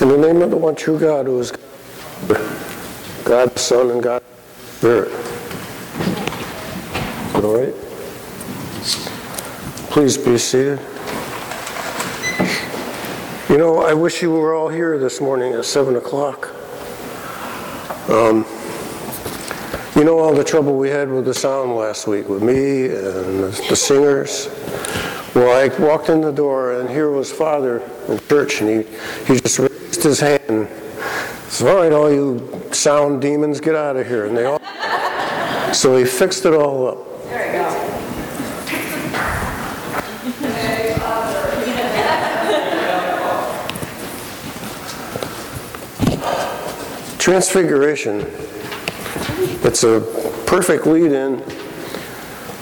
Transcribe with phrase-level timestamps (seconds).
[0.00, 1.50] In the name of the one true God who is
[3.24, 5.12] God the Son and God the Spirit.
[7.34, 7.74] All right?
[9.90, 10.78] Please be seated.
[13.48, 16.50] You know, I wish you were all here this morning at 7 o'clock.
[18.08, 18.46] Um,
[19.96, 23.42] you know all the trouble we had with the sound last week with me and
[23.42, 24.48] the, singers.
[25.34, 29.40] Well, I walked in the door and here was Father in church, and he, he
[29.40, 29.58] just
[29.98, 30.40] raised his hand.
[30.48, 30.68] and
[31.48, 34.60] said, "All right, all you sound demons, get out of here!" And they all.
[35.72, 36.98] So he fixed it all up.
[37.28, 37.94] There you go.
[47.18, 48.26] Transfiguration.
[49.62, 50.00] It's a
[50.46, 51.42] perfect lead in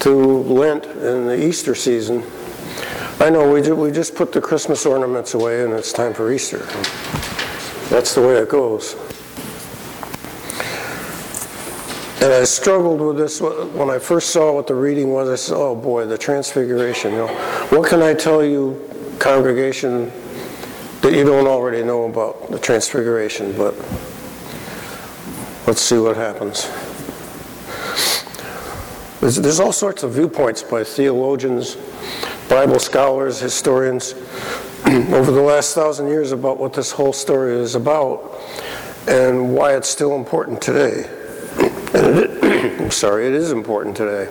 [0.00, 2.22] to Lent and the Easter season.
[3.20, 6.66] I know we just put the Christmas ornaments away and it's time for Easter.
[7.94, 8.94] That's the way it goes.
[12.20, 15.28] And I struggled with this when I first saw what the reading was.
[15.28, 17.12] I said, oh boy, the Transfiguration.
[17.12, 17.28] You know,
[17.68, 18.82] what can I tell you,
[19.20, 20.10] congregation,
[21.02, 23.56] that you don't already know about the Transfiguration?
[23.56, 23.76] But
[25.68, 26.68] let's see what happens.
[29.20, 31.76] There's, there's all sorts of viewpoints by theologians,
[32.48, 34.16] Bible scholars, historians
[35.14, 38.38] over the last thousand years about what this whole story is about
[39.08, 41.08] and why it's still important today.
[41.94, 44.30] It, I'm sorry, it is important today.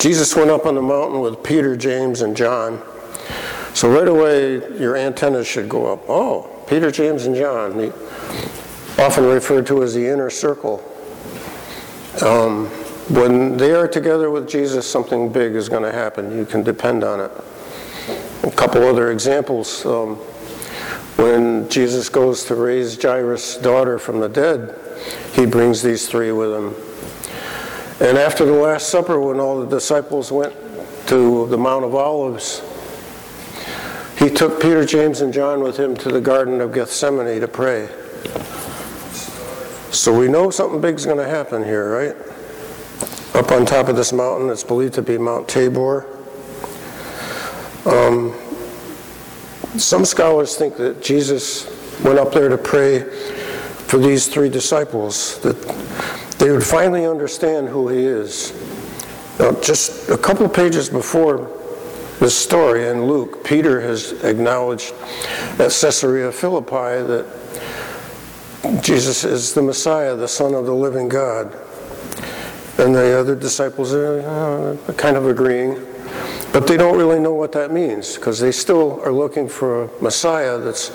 [0.00, 2.82] Jesus went up on the mountain with Peter, James, and John.
[3.74, 6.00] So right away, your antennas should go up.
[6.08, 7.92] Oh, Peter, James, and John,
[8.98, 10.82] often referred to as the inner circle.
[12.22, 12.66] Um,
[13.08, 16.36] when they are together with Jesus, something big is going to happen.
[16.36, 17.30] You can depend on it.
[18.44, 19.86] A couple other examples.
[19.86, 20.16] Um,
[21.16, 24.78] when Jesus goes to raise Jairus' daughter from the dead,
[25.34, 26.74] he brings these three with him.
[28.00, 30.52] And after the Last Supper, when all the disciples went
[31.06, 32.62] to the Mount of Olives,
[34.18, 37.88] he took Peter, James, and John with him to the Garden of Gethsemane to pray.
[39.92, 42.16] So we know something big's going to happen here, right?
[43.34, 46.21] Up on top of this mountain, it's believed to be Mount Tabor.
[47.86, 48.34] Um,
[49.78, 51.66] some scholars think that Jesus
[52.04, 55.60] went up there to pray for these three disciples, that
[56.38, 58.52] they would finally understand who he is.
[59.38, 61.50] Now, just a couple of pages before
[62.20, 64.94] this story in Luke, Peter has acknowledged
[65.58, 67.26] at Caesarea Philippi that
[68.82, 71.52] Jesus is the Messiah, the Son of the living God.
[72.78, 74.20] And the other disciples are
[74.88, 75.74] uh, kind of agreeing,
[76.52, 80.02] but they don't really know what that means because they still are looking for a
[80.02, 80.90] Messiah that's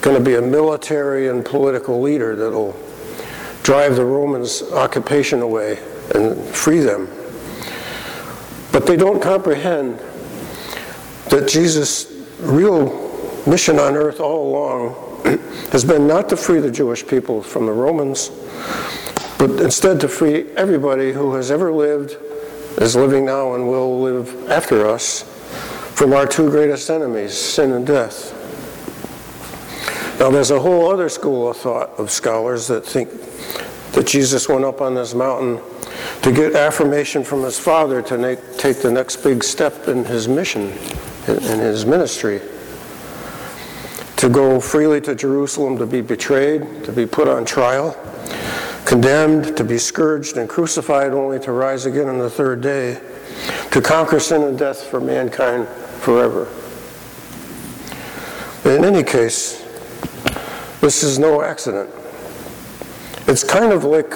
[0.00, 2.76] going to be a military and political leader that'll
[3.62, 5.78] drive the Romans' occupation away
[6.14, 7.08] and free them.
[8.72, 9.98] But they don't comprehend
[11.28, 13.10] that Jesus' real
[13.46, 15.38] mission on earth all along
[15.72, 18.30] has been not to free the Jewish people from the Romans,
[19.38, 22.16] but instead to free everybody who has ever lived,
[22.82, 25.22] is living now, and will live after us
[25.94, 28.38] from our two greatest enemies, sin and death.
[30.18, 33.10] Now, there's a whole other school of thought of scholars that think
[33.92, 35.60] that Jesus went up on this mountain
[36.22, 40.72] to get affirmation from his Father to take the next big step in his mission,
[41.26, 42.40] in his ministry
[44.22, 47.96] to go freely to Jerusalem to be betrayed, to be put on trial,
[48.92, 53.00] condemned, to be scourged and crucified, only to rise again on the third day,
[53.70, 55.66] to conquer sin and death for mankind
[56.02, 56.46] forever.
[58.66, 59.62] In any case,
[60.82, 61.88] this is no accident.
[63.26, 64.12] It's kind of like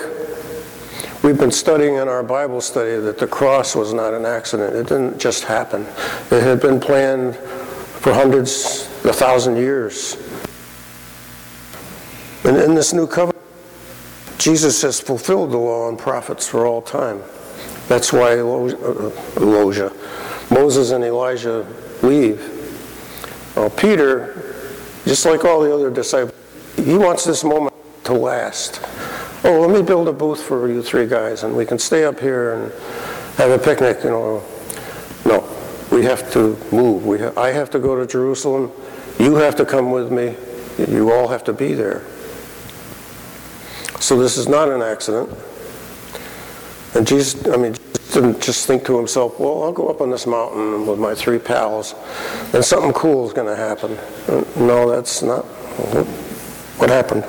[1.25, 4.77] we've been studying in our Bible study that the cross was not an accident.
[4.77, 5.87] It didn't just happen.
[6.31, 10.19] It had been planned for hundreds, a thousand years.
[12.45, 13.36] And in this new covenant,
[14.47, 17.21] Jesus has fulfilled the law and prophets for all time.
[17.89, 19.93] That's why uh, Elijah,
[20.53, 21.67] Moses and Elijah
[22.01, 22.39] leave.
[23.57, 24.55] Well, Peter,
[25.05, 26.33] just like all the other disciples,
[26.77, 28.81] he wants this moment to last.
[29.43, 32.21] Oh, let me build a booth for you three guys, and we can stay up
[32.21, 32.73] here and
[33.39, 34.05] have a picnic.
[34.05, 34.45] You know,
[35.25, 35.43] no,
[35.91, 37.05] we have to move.
[37.05, 38.71] We ha- I have to go to Jerusalem.
[39.19, 40.37] You have to come with me.
[40.87, 42.05] You all have to be there.
[44.07, 45.29] So this is not an accident.
[46.95, 50.11] And Jesus, I mean, Jesus didn't just think to himself, well, I'll go up on
[50.11, 51.97] this mountain with my three pals,
[52.55, 53.99] and something cool is going to happen.
[54.65, 55.45] No, that's not
[56.79, 57.25] what happened.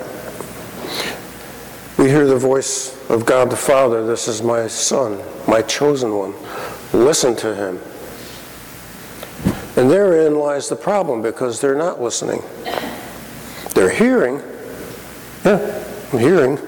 [1.97, 6.35] We hear the voice of God the Father, this is my Son, my chosen one.
[6.94, 7.79] Listen to him.
[9.77, 12.44] And therein lies the problem because they're not listening.
[13.74, 14.44] They're hearing.
[15.44, 15.83] Yeah,
[16.13, 16.59] I'm hearing.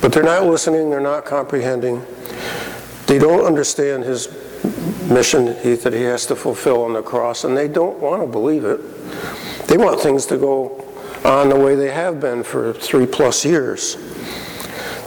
[0.00, 2.04] But they're not listening, they're not comprehending.
[3.06, 4.28] They don't understand his
[5.10, 8.64] mission that he has to fulfill on the cross, and they don't want to believe
[8.64, 8.80] it.
[9.68, 10.84] They want things to go
[11.24, 13.96] on the way they have been for three plus years.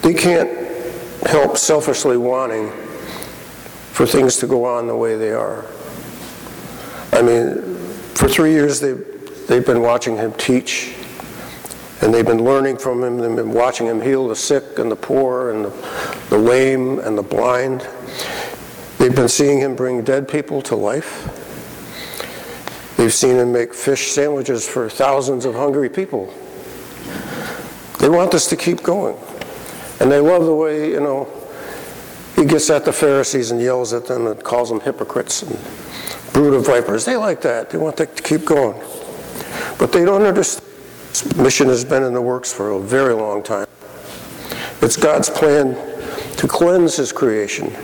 [0.01, 0.49] They can't
[1.27, 2.71] help selfishly wanting
[3.91, 5.65] for things to go on the way they are.
[7.11, 7.61] I mean,
[8.15, 8.93] for three years they,
[9.47, 10.95] they've been watching him teach,
[12.01, 14.95] and they've been learning from him, they've been watching him heal the sick and the
[14.95, 17.87] poor and the, the lame and the blind.
[18.97, 21.35] They've been seeing him bring dead people to life.
[22.97, 26.33] They've seen him make fish sandwiches for thousands of hungry people.
[27.99, 29.17] They want this to keep going.
[29.99, 31.27] And they love the way, you know,
[32.35, 35.59] he gets at the Pharisees and yells at them and calls them hypocrites and
[36.31, 37.03] brood of vipers.
[37.03, 37.69] They like that.
[37.69, 38.81] They want that to keep going.
[39.77, 40.68] But they don't understand.
[41.09, 43.67] This mission has been in the works for a very long time.
[44.81, 45.75] It's God's plan
[46.37, 47.75] to cleanse his creation,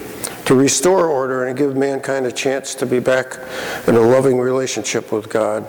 [0.45, 3.37] to restore order and give mankind a chance to be back
[3.87, 5.65] in a loving relationship with God.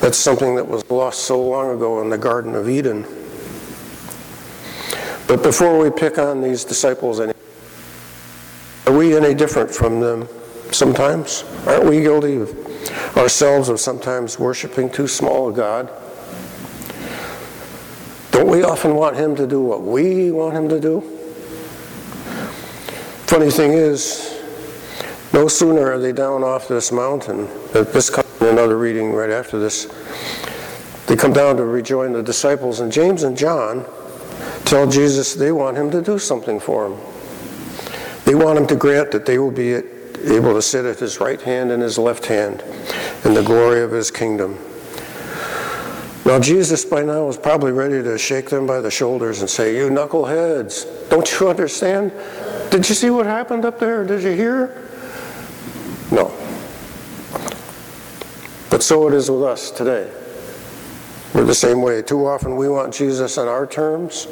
[0.00, 3.02] That's something that was lost so long ago in the Garden of Eden.
[5.26, 7.32] But before we pick on these disciples, any,
[8.86, 10.28] are we any different from them
[10.72, 11.44] sometimes?
[11.66, 15.88] Aren't we guilty of ourselves of sometimes worshiping too small a God?
[18.40, 21.02] Don't we often want him to do what we want him to do?
[23.26, 24.40] Funny thing is,
[25.34, 29.58] no sooner are they down off this mountain, this comes in another reading right after
[29.58, 29.92] this,
[31.06, 33.84] they come down to rejoin the disciples, and James and John
[34.64, 36.98] tell Jesus they want him to do something for them.
[38.24, 41.42] They want him to grant that they will be able to sit at his right
[41.42, 42.64] hand and his left hand
[43.22, 44.58] in the glory of his kingdom.
[46.30, 49.76] Now, Jesus by now is probably ready to shake them by the shoulders and say,
[49.76, 52.12] You knuckleheads, don't you understand?
[52.70, 54.04] Did you see what happened up there?
[54.04, 54.88] Did you hear?
[56.12, 56.26] No.
[58.70, 60.08] But so it is with us today.
[61.34, 62.00] We're the same way.
[62.00, 64.28] Too often we want Jesus on our terms.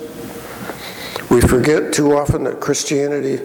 [1.32, 3.42] We forget too often that Christianity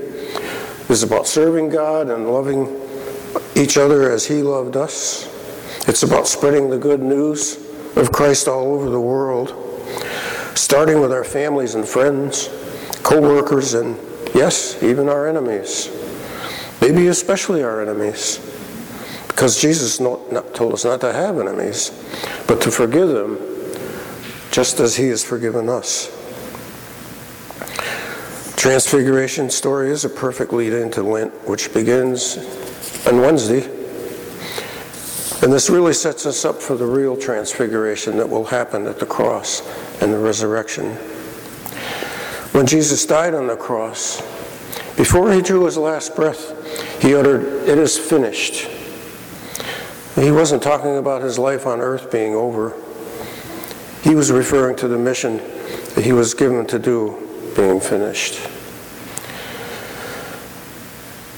[0.90, 2.80] is about serving God and loving
[3.56, 5.28] each other as He loved us.
[5.88, 7.63] It's about spreading the good news
[7.96, 9.50] of Christ all over the world,
[10.56, 12.50] starting with our families and friends,
[13.04, 13.98] co workers, and
[14.34, 15.90] yes, even our enemies.
[16.82, 18.40] Maybe especially our enemies.
[19.28, 21.92] Because Jesus not, not told us not to have enemies,
[22.48, 23.38] but to forgive them
[24.52, 26.08] just as He has forgiven us.
[28.56, 32.38] Transfiguration story is a perfect lead into Lent, which begins
[33.08, 33.73] on Wednesday.
[35.54, 39.62] This really sets us up for the real transfiguration that will happen at the cross
[40.02, 40.96] and the resurrection.
[42.54, 44.18] When Jesus died on the cross,
[44.98, 48.68] before he drew his last breath, he uttered, It is finished.
[50.16, 52.74] He wasn't talking about his life on earth being over.
[54.02, 55.38] He was referring to the mission
[55.94, 58.42] that he was given to do being finished.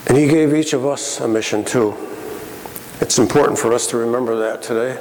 [0.07, 2.14] And he gave each of us a mission too.
[3.01, 4.97] It's important for us to remember that today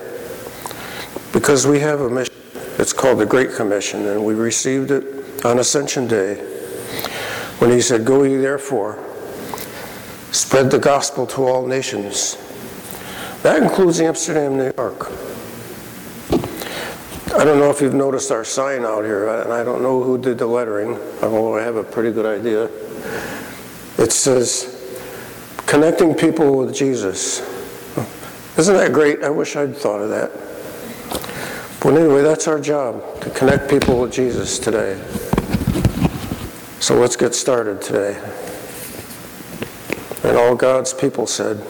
[1.32, 2.34] because we have a mission.
[2.76, 6.34] It's called the Great Commission, and we received it on Ascension Day
[7.60, 8.98] when he said, Go ye therefore,
[10.32, 12.36] spread the gospel to all nations.
[13.44, 15.12] That includes Amsterdam, New York.
[17.36, 20.18] I don't know if you've noticed our sign out here, and I don't know who
[20.18, 22.64] did the lettering, although I have a pretty good idea.
[24.02, 24.70] It says,
[25.66, 27.54] Connecting people with Jesus.
[28.56, 29.24] Isn't that great?
[29.24, 30.30] I wish I'd thought of that.
[31.80, 34.98] But anyway, that's our job, to connect people with Jesus today.
[36.80, 38.16] So let's get started today.
[40.22, 41.62] And all God's people said,